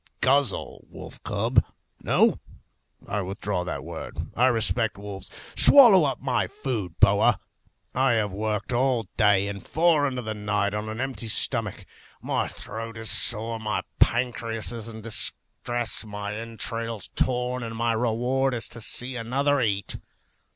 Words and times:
Guzzle, 0.19 0.87
wolf 0.89 1.21
cub; 1.21 1.63
no, 2.01 2.39
I 3.07 3.21
withdraw 3.21 3.63
that 3.63 3.83
word. 3.83 4.31
I 4.35 4.47
respect 4.47 4.97
wolves. 4.97 5.29
Swallow 5.55 6.05
up 6.05 6.19
my 6.19 6.47
food, 6.47 6.99
boa. 6.99 7.39
I 7.93 8.13
have 8.13 8.31
worked 8.31 8.73
all 8.73 9.03
day, 9.15 9.47
and 9.47 9.63
far 9.63 10.07
into 10.07 10.23
the 10.23 10.33
night, 10.33 10.73
on 10.73 10.89
an 10.89 10.99
empty 10.99 11.27
stomach; 11.27 11.85
my 12.19 12.47
throat 12.47 12.97
is 12.97 13.11
sore, 13.11 13.59
my 13.59 13.83
pancreas 13.99 14.71
in 14.71 15.01
distress, 15.01 16.03
my 16.03 16.33
entrails 16.35 17.09
torn; 17.13 17.61
and 17.61 17.75
my 17.75 17.91
reward 17.93 18.55
is 18.55 18.67
to 18.69 18.81
see 18.81 19.15
another 19.15 19.61
eat. 19.61 19.97